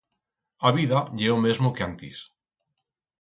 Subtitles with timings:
[0.67, 2.17] A vida ye o mesmo que antis...